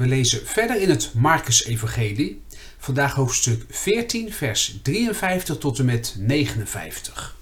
We 0.00 0.06
lezen 0.06 0.46
verder 0.46 0.80
in 0.80 0.90
het 0.90 1.14
Marcus-evangelie, 1.14 2.42
vandaag 2.78 3.14
hoofdstuk 3.14 3.64
14, 3.68 4.32
vers 4.32 4.78
53 4.82 5.58
tot 5.58 5.78
en 5.78 5.84
met 5.84 6.14
59. 6.18 7.36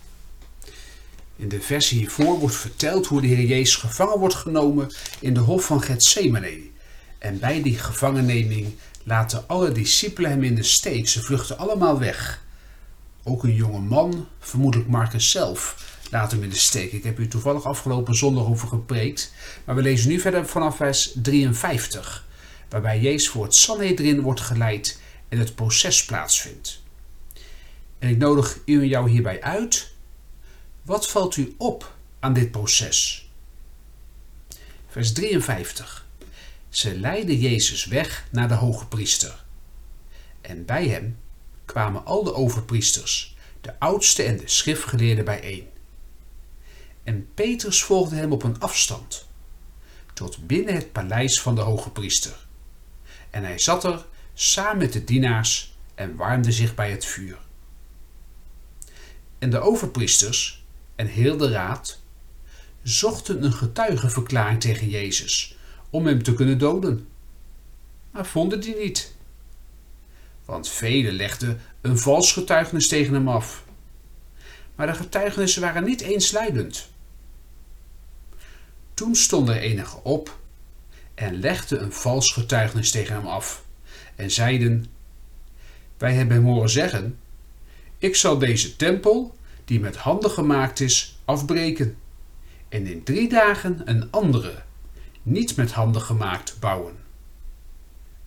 In 1.36 1.48
de 1.48 1.60
versie 1.60 1.98
hiervoor 1.98 2.38
wordt 2.38 2.56
verteld 2.56 3.06
hoe 3.06 3.20
de 3.20 3.26
Heer 3.26 3.46
Jezus 3.46 3.76
gevangen 3.76 4.18
wordt 4.18 4.34
genomen 4.34 4.94
in 5.20 5.34
de 5.34 5.40
hof 5.40 5.64
van 5.64 5.82
Gethsemane. 5.82 6.60
En 7.18 7.38
bij 7.38 7.62
die 7.62 7.78
gevangenneming 7.78 8.74
laten 9.02 9.48
alle 9.48 9.72
discipelen 9.72 10.30
hem 10.30 10.42
in 10.44 10.54
de 10.54 10.62
steek. 10.62 11.08
Ze 11.08 11.22
vluchten 11.22 11.58
allemaal 11.58 11.98
weg. 11.98 12.44
Ook 13.22 13.44
een 13.44 13.54
jonge 13.54 13.80
man, 13.80 14.28
vermoedelijk 14.38 14.88
Marcus 14.88 15.30
zelf, 15.30 15.84
laat 16.10 16.30
hem 16.30 16.42
in 16.42 16.50
de 16.50 16.56
steek. 16.56 16.92
Ik 16.92 17.04
heb 17.04 17.18
u 17.18 17.28
toevallig 17.28 17.64
afgelopen 17.64 18.14
zondag 18.14 18.46
over 18.46 18.68
gepreekt. 18.68 19.32
Maar 19.64 19.74
we 19.74 19.82
lezen 19.82 20.08
nu 20.08 20.20
verder 20.20 20.46
vanaf 20.46 20.76
vers 20.76 21.12
53 21.22 22.26
waarbij 22.68 23.00
Jezus 23.00 23.28
voor 23.28 23.44
het 23.44 23.54
Sanhedrin 23.54 24.20
wordt 24.20 24.40
geleid 24.40 25.00
en 25.28 25.38
het 25.38 25.54
proces 25.54 26.04
plaatsvindt. 26.04 26.82
En 27.98 28.08
ik 28.08 28.18
nodig 28.18 28.58
u 28.64 28.80
en 28.80 28.88
jou 28.88 29.10
hierbij 29.10 29.42
uit. 29.42 29.92
Wat 30.82 31.08
valt 31.08 31.36
u 31.36 31.54
op 31.58 31.94
aan 32.20 32.32
dit 32.32 32.50
proces? 32.50 33.30
Vers 34.88 35.12
53. 35.12 36.06
Ze 36.68 36.98
leidden 36.98 37.38
Jezus 37.38 37.84
weg 37.84 38.26
naar 38.30 38.48
de 38.48 38.54
hoge 38.54 38.86
priester. 38.86 39.44
En 40.40 40.64
bij 40.64 40.88
hem 40.88 41.18
kwamen 41.64 42.04
al 42.04 42.24
de 42.24 42.34
overpriesters, 42.34 43.36
de 43.60 43.78
oudste 43.78 44.22
en 44.22 44.36
de 44.36 44.48
schriftgeleerden 44.48 45.24
bijeen. 45.24 45.68
En 47.04 47.28
Petrus 47.34 47.82
volgde 47.82 48.16
hem 48.16 48.32
op 48.32 48.42
een 48.42 48.60
afstand, 48.60 49.26
tot 50.14 50.46
binnen 50.46 50.74
het 50.74 50.92
paleis 50.92 51.40
van 51.40 51.54
de 51.54 51.60
hoge 51.60 51.90
priester 51.90 52.47
en 53.30 53.44
hij 53.44 53.58
zat 53.58 53.84
er 53.84 54.06
samen 54.34 54.78
met 54.78 54.92
de 54.92 55.04
dienaars 55.04 55.76
en 55.94 56.16
warmde 56.16 56.52
zich 56.52 56.74
bij 56.74 56.90
het 56.90 57.04
vuur. 57.04 57.38
En 59.38 59.50
de 59.50 59.58
overpriesters 59.58 60.64
en 60.96 61.06
heel 61.06 61.36
de 61.36 61.50
raad 61.50 62.00
zochten 62.82 63.44
een 63.44 63.52
getuigenverklaring 63.52 64.60
tegen 64.60 64.88
Jezus 64.88 65.56
om 65.90 66.06
hem 66.06 66.22
te 66.22 66.34
kunnen 66.34 66.58
doden, 66.58 67.08
maar 68.10 68.26
vonden 68.26 68.60
die 68.60 68.76
niet. 68.76 69.16
Want 70.44 70.68
velen 70.68 71.12
legden 71.12 71.60
een 71.80 71.98
vals 71.98 72.32
getuigenis 72.32 72.88
tegen 72.88 73.14
hem 73.14 73.28
af. 73.28 73.64
Maar 74.74 74.86
de 74.86 74.94
getuigenissen 74.94 75.62
waren 75.62 75.84
niet 75.84 76.00
eensluidend. 76.00 76.88
Toen 78.94 79.14
stonden 79.14 79.60
enigen 79.60 80.04
op 80.04 80.38
en 81.18 81.40
legden 81.40 81.82
een 81.82 81.92
vals 81.92 82.32
getuigenis 82.32 82.90
tegen 82.90 83.14
hem 83.14 83.26
af 83.26 83.64
en 84.16 84.30
zeiden: 84.30 84.86
Wij 85.96 86.14
hebben 86.14 86.36
hem 86.36 86.44
horen 86.44 86.70
zeggen: 86.70 87.18
Ik 87.98 88.16
zal 88.16 88.38
deze 88.38 88.76
tempel, 88.76 89.36
die 89.64 89.80
met 89.80 89.96
handen 89.96 90.30
gemaakt 90.30 90.80
is, 90.80 91.18
afbreken 91.24 91.96
en 92.68 92.86
in 92.86 93.02
drie 93.02 93.28
dagen 93.28 93.82
een 93.84 94.10
andere, 94.10 94.62
niet 95.22 95.56
met 95.56 95.72
handen 95.72 96.02
gemaakt, 96.02 96.56
bouwen. 96.60 96.96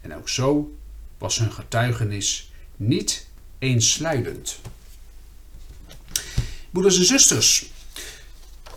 En 0.01 0.15
ook 0.15 0.29
zo 0.29 0.75
was 1.17 1.37
hun 1.37 1.51
getuigenis 1.51 2.51
niet 2.75 3.27
eensluidend. 3.59 4.59
Broeders 6.69 6.97
en 6.97 7.05
zusters, 7.05 7.71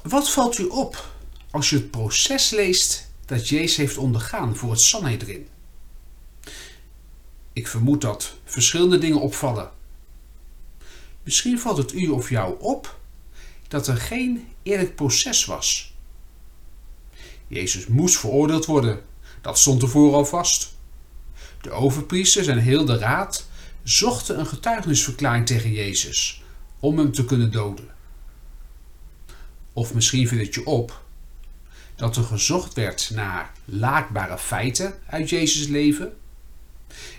wat 0.03 0.31
valt 0.31 0.59
u 0.59 0.65
op 0.65 1.13
als 1.51 1.71
je 1.71 1.77
het 1.77 1.91
proces 1.91 2.51
leest 2.51 3.13
dat 3.27 3.49
Jezus 3.49 3.77
heeft 3.77 3.97
ondergaan 3.97 4.57
voor 4.57 4.71
het 4.71 4.81
Sanhedrin. 4.81 5.49
Ik 7.53 7.69
vermoed 7.69 8.01
dat 8.01 8.35
verschillende 8.45 8.99
dingen 8.99 9.21
opvallen. 9.21 9.71
Misschien 11.23 11.59
valt 11.59 11.77
het 11.77 11.93
u 11.93 12.09
of 12.09 12.31
jou 12.31 12.61
op 12.61 12.99
dat 13.69 13.87
er 13.87 13.97
geen 13.97 14.49
eerlijk 14.63 14.95
proces 14.95 15.45
was. 15.45 15.95
Jezus 17.47 17.87
moest 17.87 18.19
veroordeeld 18.19 18.65
worden, 18.65 19.03
dat 19.41 19.59
stond 19.59 19.83
ervoor 19.83 20.15
al 20.15 20.25
vast. 20.25 20.73
De 21.61 21.71
overpriesters 21.71 22.47
en 22.47 22.59
heel 22.59 22.85
de 22.85 22.99
raad 22.99 23.49
zochten 23.83 24.39
een 24.39 24.47
getuigenisverklaring 24.47 25.47
tegen 25.47 25.73
Jezus 25.73 26.43
om 26.81 26.99
hem 26.99 27.13
te 27.13 27.25
kunnen 27.25 27.53
doden. 27.53 27.89
Of 29.73 29.95
misschien 29.95 30.29
viel 30.29 30.39
het 30.39 30.55
je 30.55 30.67
op 30.67 31.05
dat 31.95 32.17
er 32.17 32.23
gezocht 32.23 32.75
werd 32.75 33.11
naar 33.15 33.53
laakbare 33.65 34.39
feiten 34.39 34.95
uit 35.07 35.31
Jezus' 35.31 35.67
leven, 35.67 36.17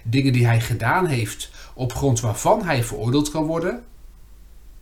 dingen 0.03 0.33
die 0.33 0.45
hij 0.45 0.61
gedaan 0.61 1.05
heeft 1.05 1.51
op 1.73 1.93
grond 1.93 2.19
waarvan 2.19 2.63
hij 2.63 2.83
veroordeeld 2.83 3.31
kan 3.31 3.45
worden, 3.45 3.83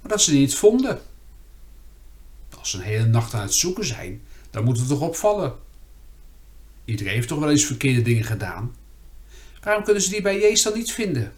maar 0.02 0.12
dat 0.12 0.22
ze 0.22 0.32
die 0.32 0.40
niet 0.40 0.56
vonden. 0.56 1.02
Als 2.60 2.70
ze 2.70 2.78
een 2.78 2.84
hele 2.84 3.06
nacht 3.06 3.34
aan 3.34 3.42
het 3.42 3.54
zoeken 3.54 3.86
zijn, 3.86 4.22
dan 4.50 4.64
moet 4.64 4.80
het 4.80 4.88
toch 4.88 5.02
opvallen. 5.02 5.56
Iedereen 6.86 7.14
heeft 7.14 7.28
toch 7.28 7.40
wel 7.40 7.50
eens 7.50 7.66
verkeerde 7.66 8.02
dingen 8.02 8.24
gedaan. 8.24 8.76
Waarom 9.62 9.84
kunnen 9.84 10.04
ze 10.04 10.10
die 10.10 10.22
bij 10.22 10.40
Jezus 10.40 10.64
dan 10.64 10.74
niet 10.74 10.92
vinden? 10.92 11.34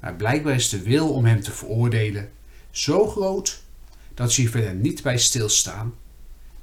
Maar 0.00 0.14
blijkbaar 0.14 0.54
is 0.54 0.68
de 0.68 0.82
wil 0.82 1.12
om 1.12 1.24
hem 1.24 1.42
te 1.42 1.52
veroordelen 1.52 2.30
zo 2.70 3.06
groot 3.08 3.62
dat 4.14 4.32
ze 4.32 4.40
hier 4.40 4.50
verder 4.50 4.74
niet 4.74 5.02
bij 5.02 5.18
stilstaan 5.18 5.94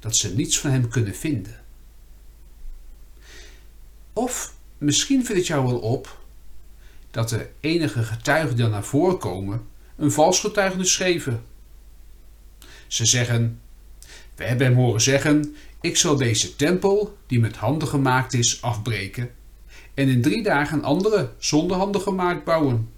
dat 0.02 0.16
ze 0.16 0.34
niets 0.34 0.58
van 0.58 0.70
hem 0.70 0.88
kunnen 0.88 1.14
vinden. 1.14 1.60
Of 4.12 4.54
misschien 4.78 5.24
vindt 5.24 5.40
het 5.40 5.46
jou 5.46 5.66
wel 5.66 5.78
op 5.78 6.18
dat 7.10 7.28
de 7.28 7.48
enige 7.60 8.02
getuigen 8.02 8.56
die 8.56 8.66
naar 8.66 8.84
voren 8.84 9.18
komen 9.18 9.66
een 9.96 10.12
vals 10.12 10.40
getuigenis 10.40 10.92
schreven. 10.92 11.44
Ze 12.86 13.04
zeggen: 13.04 13.60
We 14.34 14.44
hebben 14.44 14.66
hem 14.66 14.76
horen 14.76 15.00
zeggen: 15.00 15.56
Ik 15.80 15.96
zal 15.96 16.16
deze 16.16 16.56
tempel, 16.56 17.16
die 17.26 17.40
met 17.40 17.56
handen 17.56 17.88
gemaakt 17.88 18.34
is, 18.34 18.62
afbreken 18.62 19.30
en 19.94 20.08
in 20.08 20.22
drie 20.22 20.42
dagen 20.42 20.78
een 20.78 20.84
andere, 20.84 21.32
zonder 21.38 21.76
handen 21.76 22.00
gemaakt, 22.00 22.44
bouwen. 22.44 22.90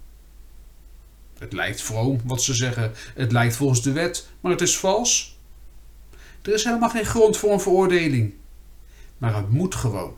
Het 1.37 1.53
lijkt 1.53 1.81
vroom 1.81 2.19
wat 2.23 2.41
ze 2.41 2.53
zeggen, 2.53 2.91
het 3.15 3.31
lijkt 3.31 3.55
volgens 3.55 3.81
de 3.81 3.91
wet, 3.91 4.27
maar 4.41 4.51
het 4.51 4.61
is 4.61 4.77
vals. 4.77 5.34
Er 6.45 6.53
is 6.53 6.63
helemaal 6.63 6.89
geen 6.89 7.05
grond 7.05 7.37
voor 7.37 7.51
een 7.51 7.59
veroordeling. 7.59 8.33
Maar 9.17 9.35
het 9.35 9.49
moet 9.49 9.75
gewoon. 9.75 10.13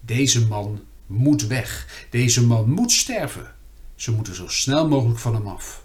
Deze 0.00 0.46
man 0.46 0.84
moet 1.06 1.46
weg. 1.46 2.04
Deze 2.10 2.46
man 2.46 2.70
moet 2.70 2.92
sterven. 2.92 3.54
Ze 3.94 4.12
moeten 4.12 4.34
zo 4.34 4.48
snel 4.48 4.88
mogelijk 4.88 5.18
van 5.18 5.34
hem 5.34 5.46
af. 5.46 5.84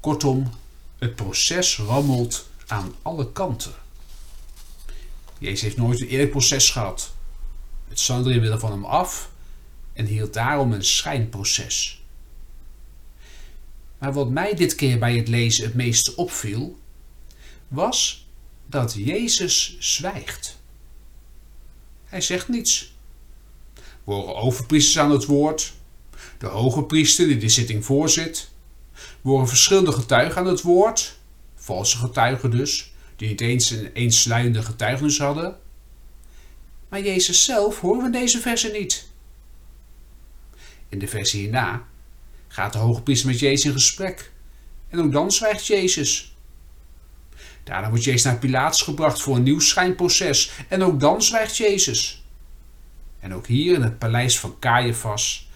Kortom, 0.00 0.50
het 0.98 1.14
proces 1.14 1.78
rammelt 1.78 2.48
aan 2.66 2.94
alle 3.02 3.32
kanten. 3.32 3.72
Jezus 5.38 5.60
heeft 5.60 5.76
nooit 5.76 6.00
een 6.00 6.08
eerlijk 6.08 6.30
proces 6.30 6.70
gehad. 6.70 7.14
Het 7.88 8.00
Sanhedrin 8.00 8.40
wilde 8.40 8.58
van 8.58 8.70
hem 8.70 8.84
af 8.84 9.30
en 9.92 10.06
hield 10.06 10.32
daarom 10.32 10.72
een 10.72 10.84
schijnproces. 10.84 12.02
Maar 13.98 14.12
wat 14.12 14.30
mij 14.30 14.54
dit 14.54 14.74
keer 14.74 14.98
bij 14.98 15.16
het 15.16 15.28
lezen 15.28 15.64
het 15.64 15.74
meeste 15.74 16.16
opviel, 16.16 16.78
was 17.68 18.28
dat 18.66 18.94
Jezus 18.94 19.76
zwijgt. 19.78 20.58
Hij 22.04 22.20
zegt 22.20 22.48
niets. 22.48 22.96
We 24.04 24.12
horen 24.12 24.36
overpriesters 24.36 24.98
aan 24.98 25.10
het 25.10 25.24
woord, 25.24 25.72
de 26.38 26.46
hoge 26.46 26.82
priester 26.82 27.26
die 27.26 27.36
de 27.36 27.48
zitting 27.48 27.84
voorzit. 27.84 28.50
We 29.20 29.28
horen 29.28 29.48
verschillende 29.48 29.92
getuigen 29.92 30.40
aan 30.40 30.46
het 30.46 30.62
woord, 30.62 31.18
valse 31.54 31.96
getuigen 31.96 32.50
dus, 32.50 32.92
die 33.16 33.28
niet 33.28 33.40
eens 33.40 33.70
een 33.70 33.92
eensluidende 33.92 34.62
getuigenis 34.62 35.18
hadden. 35.18 35.58
Maar 36.88 37.00
Jezus 37.00 37.44
zelf 37.44 37.80
horen 37.80 37.98
we 37.98 38.06
in 38.06 38.12
deze 38.12 38.40
verse 38.40 38.68
niet. 38.68 39.06
In 40.88 40.98
de 40.98 41.08
verse 41.08 41.36
hierna 41.36 41.86
gaat 42.48 42.72
de 42.72 42.78
hoge 42.78 43.02
priester 43.02 43.28
met 43.28 43.38
Jezus 43.38 43.64
in 43.64 43.72
gesprek. 43.72 44.32
En 44.88 45.00
ook 45.00 45.12
dan 45.12 45.32
zwijgt 45.32 45.66
Jezus. 45.66 46.36
Daarna 47.68 47.88
wordt 47.88 48.04
Jezus 48.04 48.22
naar 48.22 48.38
Pilatus 48.38 48.82
gebracht 48.82 49.22
voor 49.22 49.36
een 49.36 49.42
nieuw 49.42 49.60
schijnproces. 49.60 50.50
En 50.68 50.82
ook 50.82 51.00
dan 51.00 51.22
zwijgt 51.22 51.56
Jezus. 51.56 52.24
En 53.20 53.34
ook 53.34 53.46
hier 53.46 53.74
in 53.74 53.82
het 53.82 53.98
paleis 53.98 54.38
van 54.38 54.58
Caiaphas 54.58 55.48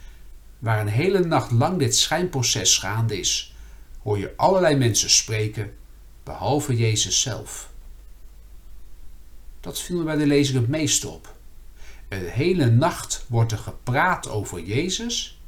waar 0.58 0.80
een 0.80 0.88
hele 0.88 1.24
nacht 1.24 1.50
lang 1.50 1.78
dit 1.78 1.96
schijnproces 1.96 2.78
gaande 2.78 3.18
is, 3.18 3.54
hoor 4.02 4.18
je 4.18 4.32
allerlei 4.36 4.76
mensen 4.76 5.10
spreken, 5.10 5.74
behalve 6.24 6.76
Jezus 6.76 7.20
zelf. 7.20 7.70
Dat 9.60 9.80
viel 9.80 10.04
bij 10.04 10.16
de 10.16 10.26
lezing 10.26 10.58
het 10.58 10.68
meest 10.68 11.04
op. 11.04 11.34
Een 12.08 12.28
hele 12.28 12.70
nacht 12.70 13.24
wordt 13.28 13.52
er 13.52 13.58
gepraat 13.58 14.28
over 14.28 14.60
Jezus, 14.60 15.40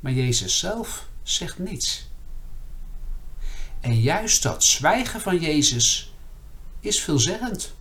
maar 0.00 0.12
Jezus 0.12 0.58
zelf 0.58 1.08
zegt 1.22 1.58
niets. 1.58 2.12
En 3.84 4.00
juist 4.00 4.42
dat 4.42 4.64
zwijgen 4.64 5.20
van 5.20 5.38
Jezus 5.38 6.14
is 6.80 7.00
veelzeggend. 7.00 7.74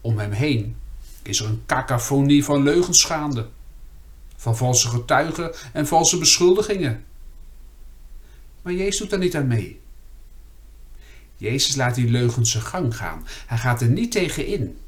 Om 0.00 0.18
hem 0.18 0.30
heen 0.30 0.76
is 1.22 1.40
er 1.40 1.46
een 1.46 1.62
cacophonie 1.66 2.44
van 2.44 2.62
leugens 2.62 3.04
gaande, 3.04 3.48
van 4.36 4.56
valse 4.56 4.88
getuigen 4.88 5.54
en 5.72 5.86
valse 5.86 6.18
beschuldigingen. 6.18 7.04
Maar 8.62 8.72
Jezus 8.72 8.98
doet 8.98 9.10
daar 9.10 9.18
niet 9.18 9.36
aan 9.36 9.46
mee. 9.46 9.80
Jezus 11.36 11.76
laat 11.76 11.94
die 11.94 12.10
leugens 12.10 12.50
zijn 12.50 12.64
gang 12.64 12.96
gaan. 12.96 13.26
Hij 13.46 13.58
gaat 13.58 13.80
er 13.80 13.88
niet 13.88 14.12
tegen 14.12 14.46
in. 14.46 14.78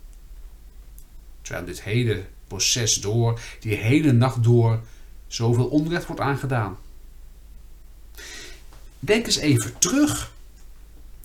Terwijl 1.42 1.66
dit 1.66 1.82
hele 1.82 2.24
proces 2.46 2.94
door, 3.00 3.40
die 3.60 3.74
hele 3.74 4.12
nacht 4.12 4.42
door, 4.42 4.80
zoveel 5.26 5.66
onrecht 5.66 6.06
wordt 6.06 6.22
aangedaan. 6.22 6.78
Denk 9.04 9.26
eens 9.26 9.36
even 9.36 9.78
terug 9.78 10.32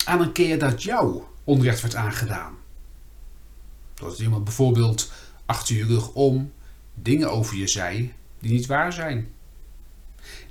aan 0.05 0.21
een 0.21 0.31
keer 0.31 0.59
dat 0.59 0.83
jou 0.83 1.23
onrecht 1.43 1.81
werd 1.81 1.95
aangedaan. 1.95 2.57
Dat 3.93 4.19
iemand 4.19 4.43
bijvoorbeeld 4.43 5.11
achter 5.45 5.75
je 5.75 5.85
rug 5.85 6.13
om 6.13 6.53
dingen 6.93 7.31
over 7.31 7.57
je 7.57 7.67
zei 7.67 8.13
die 8.39 8.51
niet 8.51 8.65
waar 8.65 8.93
zijn. 8.93 9.31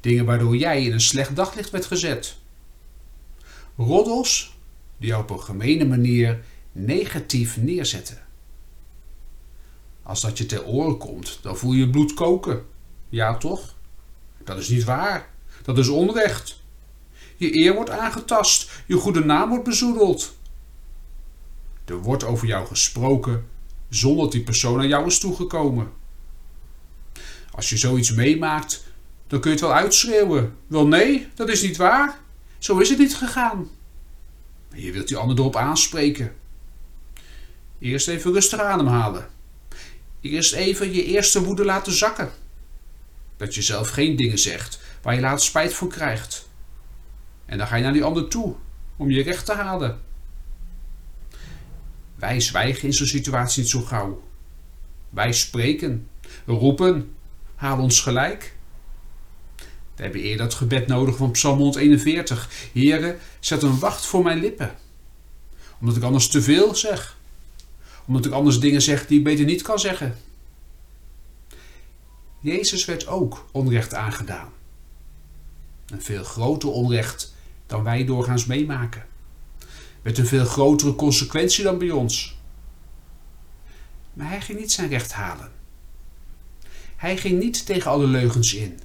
Dingen 0.01 0.25
waardoor 0.25 0.57
jij 0.57 0.85
in 0.85 0.93
een 0.93 1.01
slecht 1.01 1.37
daglicht 1.37 1.71
werd 1.71 1.87
gezet. 1.87 2.37
Roddels 3.77 4.57
die 4.97 5.09
jou 5.09 5.23
op 5.23 5.31
een 5.31 5.43
gemene 5.43 5.85
manier 5.85 6.45
negatief 6.73 7.57
neerzetten. 7.57 8.19
Als 10.03 10.21
dat 10.21 10.39
je 10.39 10.47
ter 10.47 10.65
oren 10.65 10.99
komt, 10.99 11.39
dan 11.43 11.57
voel 11.57 11.73
je 11.73 11.91
bloed 11.91 12.15
koken. 12.15 12.67
Ja, 13.09 13.37
toch? 13.37 13.75
Dat 14.45 14.59
is 14.59 14.69
niet 14.69 14.85
waar. 14.85 15.29
Dat 15.63 15.79
is 15.79 15.89
onrecht. 15.89 16.59
Je 17.39 17.57
eer 17.57 17.75
wordt 17.75 17.91
aangetast. 17.91 18.71
Je 18.87 18.97
goede 18.97 19.25
naam 19.25 19.49
wordt 19.49 19.65
bezoedeld. 19.65 20.37
Er 21.85 21.99
wordt 21.99 22.25
over 22.25 22.47
jou 22.47 22.67
gesproken 22.67 23.47
zonder 23.89 24.23
dat 24.23 24.33
die 24.33 24.43
persoon 24.43 24.81
aan 24.81 24.89
jou 24.89 25.07
is 25.07 25.19
toegekomen. 25.19 25.93
Als 27.51 27.69
je 27.69 27.77
zoiets 27.77 28.13
meemaakt, 28.13 28.85
dan 29.27 29.41
kun 29.41 29.51
je 29.51 29.57
het 29.57 29.67
wel 29.67 29.75
uitschreeuwen. 29.75 30.57
Wel 30.67 30.87
nee, 30.87 31.29
dat 31.35 31.49
is 31.49 31.63
niet 31.63 31.77
waar. 31.77 32.21
Zo 32.59 32.79
is 32.79 32.89
het 32.89 32.99
niet 32.99 33.17
gegaan. 33.17 33.69
Maar 34.71 34.79
je 34.79 34.93
wilt 34.93 35.09
die 35.09 35.17
ander 35.17 35.39
erop 35.39 35.57
aanspreken. 35.57 36.35
Eerst 37.79 38.09
even 38.09 38.33
rustig 38.33 38.61
ademhalen. 38.61 39.29
Eerst 40.21 40.53
even 40.53 40.93
je 40.93 41.05
eerste 41.05 41.43
woede 41.43 41.65
laten 41.65 41.93
zakken. 41.93 42.31
Dat 43.37 43.55
je 43.55 43.63
zelf 43.63 43.89
geen 43.89 44.17
dingen 44.17 44.39
zegt 44.39 44.81
waar 45.03 45.15
je 45.15 45.21
later 45.21 45.45
spijt 45.45 45.75
van 45.75 45.89
krijgt. 45.89 46.48
En 47.49 47.59
dan 47.59 47.67
ga 47.67 47.77
je 47.77 47.83
naar 47.83 47.93
die 47.93 48.05
ander 48.05 48.29
toe 48.29 48.55
om 48.97 49.11
je 49.11 49.23
recht 49.23 49.45
te 49.45 49.53
halen. 49.53 50.01
Wij 52.15 52.41
zwijgen 52.41 52.83
in 52.83 52.95
zo'n 52.95 53.07
situatie 53.07 53.63
niet 53.63 53.71
zo 53.71 53.81
gauw. 53.81 54.23
Wij 55.11 55.33
spreken, 55.33 56.09
roepen, 56.47 57.15
halen 57.55 57.85
ons 57.85 58.01
gelijk. 58.01 58.57
We 59.97 60.03
hebben 60.03 60.21
eerder 60.21 60.45
het 60.45 60.55
gebed 60.55 60.87
nodig 60.87 61.17
van 61.17 61.31
Psalm 61.31 61.59
141. 61.59 62.51
Heere, 62.73 63.19
zet 63.41 63.63
een 63.63 63.79
wacht 63.79 64.07
voor 64.07 64.23
mijn 64.23 64.39
lippen. 64.39 64.75
Omdat 65.81 65.97
ik 65.97 66.03
anders 66.03 66.29
te 66.29 66.43
veel 66.43 66.75
zeg. 66.75 67.17
Omdat 68.07 68.27
ik 68.27 68.33
anders 68.33 68.61
dingen 68.61 68.83
zeg 68.83 69.07
die 69.07 69.19
ik 69.19 69.25
beter 69.25 69.45
niet 69.45 69.63
kan 69.63 69.79
zeggen. 69.79 70.17
Jezus 72.41 72.85
werd 72.85 73.07
ook 73.07 73.49
onrecht 73.53 73.95
aangedaan. 73.95 74.53
Een 75.87 76.03
veel 76.03 76.25
groter 76.25 76.71
onrecht 76.71 77.37
dan 77.69 77.83
wij 77.83 78.05
doorgaans 78.05 78.47
meemaken. 78.47 79.07
Met 80.03 80.19
een 80.19 80.27
veel 80.27 80.45
grotere 80.45 80.95
consequentie 80.95 81.65
dan 81.65 81.79
bij 81.79 81.91
ons. 81.91 82.39
Maar 84.13 84.29
hij 84.29 84.41
ging 84.41 84.59
niet 84.59 84.73
zijn 84.73 84.89
recht 84.89 85.13
halen. 85.13 85.53
Hij 86.97 87.17
ging 87.17 87.39
niet 87.39 87.67
tegen 87.67 87.91
alle 87.91 88.07
leugens 88.07 88.55
in. 88.55 88.79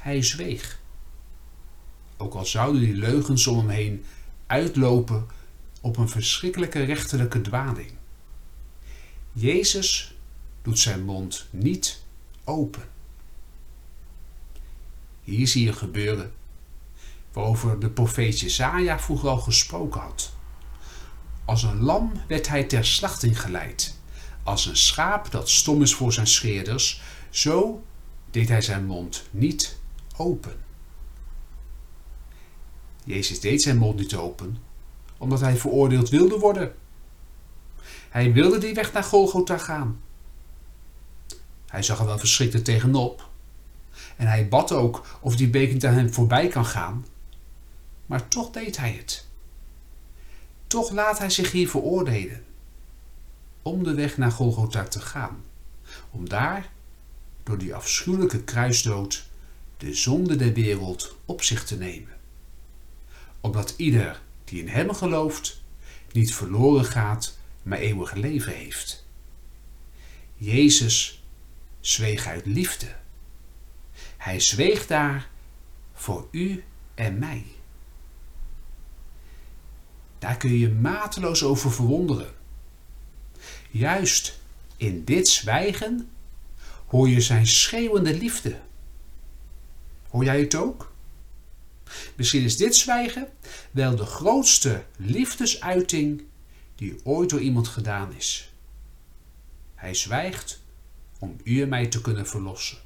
Hij 0.00 0.22
zweeg. 0.22 0.80
Ook 2.16 2.34
al 2.34 2.46
zouden 2.46 2.80
die 2.80 2.94
leugens 2.94 3.46
om 3.46 3.58
hem 3.58 3.68
heen 3.68 4.04
uitlopen 4.46 5.26
op 5.80 5.96
een 5.96 6.08
verschrikkelijke 6.08 6.82
rechterlijke 6.82 7.40
dwaling. 7.40 7.90
Jezus 9.32 10.16
doet 10.62 10.78
zijn 10.78 11.04
mond 11.04 11.46
niet 11.50 12.02
open. 12.44 12.88
Hier 15.22 15.48
zie 15.48 15.64
je 15.64 15.72
gebeuren 15.72 16.32
waarover 17.36 17.80
de 17.80 17.90
profeet 17.90 18.40
Jezaja 18.40 18.98
vroeger 18.98 19.28
al 19.28 19.38
gesproken 19.38 20.00
had. 20.00 20.32
Als 21.44 21.62
een 21.62 21.80
lam 21.82 22.12
werd 22.28 22.48
hij 22.48 22.64
ter 22.64 22.84
slachting 22.84 23.40
geleid. 23.40 23.98
Als 24.42 24.66
een 24.66 24.76
schaap 24.76 25.30
dat 25.30 25.50
stom 25.50 25.82
is 25.82 25.94
voor 25.94 26.12
zijn 26.12 26.26
scheerders, 26.26 27.02
zo 27.30 27.84
deed 28.30 28.48
hij 28.48 28.60
zijn 28.60 28.86
mond 28.86 29.24
niet 29.30 29.78
open. 30.16 30.56
Jezus 33.04 33.40
deed 33.40 33.62
zijn 33.62 33.76
mond 33.76 33.96
niet 33.98 34.14
open, 34.14 34.58
omdat 35.18 35.40
hij 35.40 35.56
veroordeeld 35.56 36.08
wilde 36.08 36.38
worden. 36.38 36.74
Hij 38.08 38.32
wilde 38.32 38.58
die 38.58 38.74
weg 38.74 38.92
naar 38.92 39.04
Golgotha 39.04 39.58
gaan. 39.58 40.00
Hij 41.66 41.82
zag 41.82 41.98
er 41.98 42.06
wel 42.06 42.18
verschrikt 42.18 42.64
tegenop. 42.64 43.28
En 44.16 44.26
hij 44.26 44.48
bad 44.48 44.72
ook 44.72 45.18
of 45.20 45.36
die 45.36 45.48
beker 45.48 45.88
aan 45.88 45.94
hem 45.94 46.12
voorbij 46.12 46.48
kan 46.48 46.66
gaan. 46.66 47.04
Maar 48.06 48.28
toch 48.28 48.50
deed 48.50 48.76
hij 48.76 48.92
het. 48.92 49.26
Toch 50.66 50.90
laat 50.90 51.18
hij 51.18 51.30
zich 51.30 51.52
hier 51.52 51.68
veroordelen. 51.68 52.44
Om 53.62 53.84
de 53.84 53.94
weg 53.94 54.16
naar 54.16 54.32
Golgotha 54.32 54.84
te 54.84 55.00
gaan. 55.00 55.44
Om 56.10 56.28
daar, 56.28 56.70
door 57.42 57.58
die 57.58 57.74
afschuwelijke 57.74 58.42
kruisdood, 58.42 59.28
de 59.76 59.94
zonde 59.94 60.36
der 60.36 60.52
wereld 60.52 61.16
op 61.24 61.42
zich 61.42 61.64
te 61.64 61.76
nemen. 61.76 62.16
Opdat 63.40 63.74
ieder 63.76 64.20
die 64.44 64.60
in 64.60 64.68
hem 64.68 64.94
gelooft, 64.94 65.62
niet 66.12 66.34
verloren 66.34 66.84
gaat, 66.84 67.38
maar 67.62 67.78
eeuwig 67.78 68.12
leven 68.12 68.52
heeft. 68.52 69.04
Jezus 70.34 71.24
zweeg 71.80 72.26
uit 72.26 72.46
liefde. 72.46 72.94
Hij 74.16 74.40
zweeg 74.40 74.86
daar 74.86 75.28
voor 75.94 76.28
u 76.30 76.64
en 76.94 77.18
mij. 77.18 77.44
Daar 80.18 80.36
kun 80.36 80.58
je 80.58 80.68
mateloos 80.68 81.42
over 81.42 81.72
verwonderen. 81.72 82.34
Juist 83.70 84.38
in 84.76 85.04
dit 85.04 85.28
zwijgen 85.28 86.10
hoor 86.86 87.08
je 87.08 87.20
zijn 87.20 87.46
schreeuwende 87.46 88.14
liefde. 88.18 88.60
Hoor 90.08 90.24
jij 90.24 90.40
het 90.40 90.54
ook? 90.54 90.94
Misschien 92.16 92.42
is 92.42 92.56
dit 92.56 92.76
zwijgen 92.76 93.28
wel 93.70 93.96
de 93.96 94.06
grootste 94.06 94.84
liefdesuiting 94.96 96.24
die 96.74 97.00
ooit 97.04 97.30
door 97.30 97.40
iemand 97.40 97.68
gedaan 97.68 98.14
is. 98.14 98.52
Hij 99.74 99.94
zwijgt 99.94 100.62
om 101.18 101.36
u 101.44 101.62
en 101.62 101.68
mij 101.68 101.86
te 101.86 102.00
kunnen 102.00 102.26
verlossen. 102.26 102.78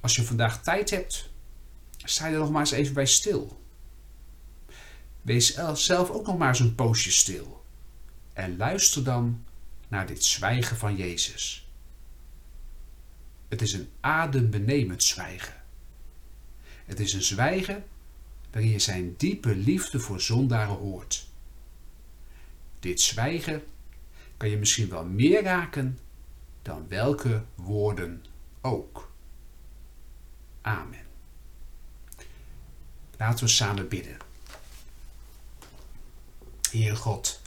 Als 0.00 0.16
je 0.16 0.24
vandaag 0.24 0.62
tijd 0.62 0.90
hebt, 0.90 1.30
sta 1.96 2.26
er 2.26 2.38
nog 2.38 2.50
maar 2.50 2.60
eens 2.60 2.70
even 2.70 2.94
bij 2.94 3.06
stil. 3.06 3.60
Wees 5.26 5.54
zelf 5.72 6.10
ook 6.10 6.26
nog 6.26 6.38
maar 6.38 6.48
eens 6.48 6.60
een 6.60 6.74
poosje 6.74 7.10
stil. 7.12 7.64
En 8.32 8.56
luister 8.56 9.04
dan 9.04 9.44
naar 9.88 10.06
dit 10.06 10.24
zwijgen 10.24 10.76
van 10.76 10.96
Jezus. 10.96 11.68
Het 13.48 13.62
is 13.62 13.72
een 13.72 13.88
adembenemend 14.00 15.02
zwijgen. 15.02 15.54
Het 16.84 17.00
is 17.00 17.12
een 17.12 17.22
zwijgen 17.22 17.84
waarin 18.50 18.70
je 18.70 18.78
zijn 18.78 19.14
diepe 19.16 19.56
liefde 19.56 20.00
voor 20.00 20.20
zondaren 20.20 20.74
hoort. 20.74 21.26
Dit 22.80 23.00
zwijgen 23.00 23.64
kan 24.36 24.48
je 24.48 24.56
misschien 24.56 24.88
wel 24.88 25.04
meer 25.04 25.42
raken 25.42 25.98
dan 26.62 26.88
welke 26.88 27.44
woorden 27.54 28.24
ook. 28.60 29.12
Amen. 30.60 31.06
Laten 33.16 33.44
we 33.44 33.50
samen 33.50 33.88
bidden. 33.88 34.25
Heer 36.72 36.96
God, 36.96 37.40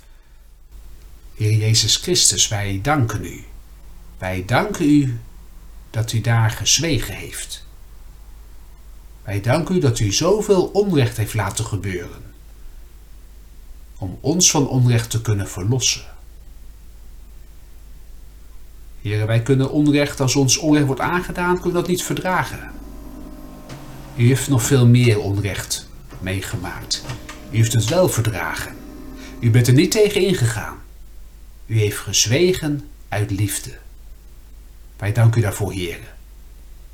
Heer 1.35 1.57
Jezus 1.57 1.95
Christus, 1.95 2.47
wij 2.47 2.79
danken 2.81 3.25
u 3.25 3.43
Wij 4.17 4.45
danken 4.45 4.85
u 4.85 5.19
dat 5.89 6.11
u 6.11 6.21
daar 6.21 6.51
gezwegen 6.51 7.13
heeft. 7.13 7.65
Wij 9.23 9.41
danken 9.41 9.75
u 9.75 9.79
dat 9.79 9.99
u 9.99 10.11
zoveel 10.11 10.65
onrecht 10.65 11.17
heeft 11.17 11.33
laten 11.33 11.65
gebeuren. 11.65 12.23
Om 13.97 14.17
ons 14.21 14.51
van 14.51 14.67
onrecht 14.67 15.09
te 15.09 15.21
kunnen 15.21 15.49
verlossen. 15.49 16.05
Heren, 19.01 19.27
wij 19.27 19.41
kunnen 19.41 19.71
onrecht, 19.71 20.19
als 20.19 20.35
ons 20.35 20.57
onrecht 20.57 20.85
wordt 20.85 21.01
aangedaan, 21.01 21.53
kunnen 21.53 21.71
we 21.71 21.79
dat 21.79 21.87
niet 21.87 22.03
verdragen. 22.03 22.71
U 24.15 24.27
heeft 24.27 24.49
nog 24.49 24.63
veel 24.63 24.87
meer 24.87 25.19
onrecht 25.19 25.87
meegemaakt. 26.19 27.03
U 27.51 27.55
heeft 27.55 27.73
het 27.73 27.85
wel 27.85 28.09
verdragen. 28.09 28.75
U 29.39 29.51
bent 29.51 29.67
er 29.67 29.73
niet 29.73 29.91
tegen 29.91 30.21
ingegaan. 30.21 30.77
U 31.65 31.79
heeft 31.79 31.97
gezwegen 31.97 32.89
uit 33.07 33.31
liefde. 33.31 33.77
Wij 34.97 35.11
danken 35.11 35.39
u 35.39 35.43
daarvoor, 35.43 35.71
heren. 35.71 36.07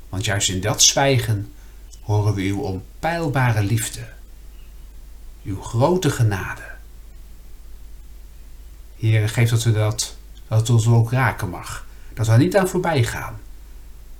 Want 0.08 0.24
juist 0.24 0.48
in 0.48 0.60
dat 0.60 0.82
zwijgen 0.82 1.52
horen 2.00 2.34
we 2.34 2.42
uw 2.42 2.60
onpeilbare 2.60 3.62
liefde. 3.62 4.08
Uw 5.44 5.62
grote 5.62 6.10
genade. 6.10 6.62
Heren, 8.96 9.28
geef 9.28 9.50
dat 9.50 9.62
we 9.62 9.72
dat, 9.72 10.16
dat 10.48 10.70
ons 10.70 10.86
ook 10.86 11.10
raken 11.10 11.48
mag. 11.48 11.86
Dat 12.14 12.26
we 12.26 12.36
niet 12.36 12.56
aan 12.56 12.68
voorbij 12.68 13.04
gaan. 13.04 13.40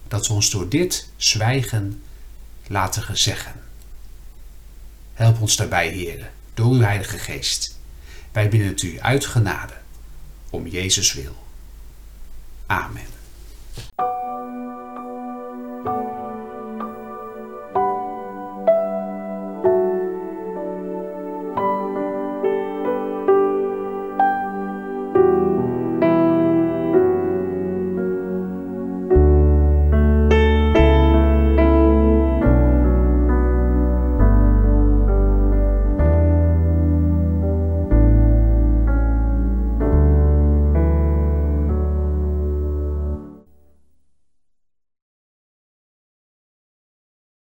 Dat 0.08 0.26
we 0.26 0.32
ons 0.32 0.50
door 0.50 0.68
dit 0.68 1.08
zwijgen 1.16 2.02
laten 2.66 3.02
gezeggen. 3.02 3.54
Help 5.14 5.40
ons 5.40 5.56
daarbij, 5.56 5.88
heren, 5.88 6.30
door 6.54 6.72
uw 6.72 6.80
Heilige 6.80 7.18
Geest. 7.18 7.75
Wij 8.36 8.48
bidden 8.48 8.68
het 8.68 8.82
u 8.82 9.00
uit 9.00 9.26
genade, 9.26 9.72
om 10.50 10.66
Jezus 10.66 11.12
wil. 11.12 11.36
Amen. 12.66 13.06